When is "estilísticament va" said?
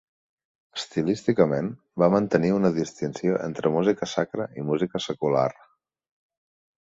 0.77-2.07